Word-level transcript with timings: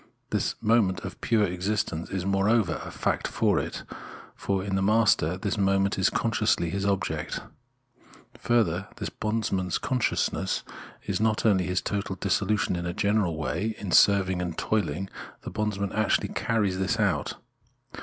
This 0.31 0.55
moment 0.63 1.01
of 1.01 1.21
pure 1.21 1.43
self 1.43 1.53
existence 1.53 2.09
is 2.09 2.25
moreover 2.25 2.81
a 2.83 2.89
fact 2.89 3.27
for 3.27 3.59
it; 3.59 3.83
for 4.33 4.63
in 4.63 4.75
the 4.75 4.81
master 4.81 5.37
this 5.37 5.59
moment 5.59 5.99
is 5.99 6.09
consciously 6.09 6.71
his 6.71 6.87
object. 6.87 7.39
Further, 8.39 8.87
this 8.95 9.09
bondsman's 9.09 9.77
consciousness 9.77 10.63
is 11.05 11.19
not 11.21 11.45
only 11.45 11.67
this 11.67 11.81
total 11.81 12.15
dissolution 12.15 12.75
in 12.75 12.87
a 12.87 12.95
general 12.95 13.37
way; 13.37 13.75
in 13.77 13.91
serving 13.91 14.41
and 14.41 14.57
toiling, 14.57 15.07
the 15.43 15.51
bondsman 15.51 15.91
actually 15.91 16.29
carries 16.29 16.79
this 16.79 16.99
out. 16.99 17.33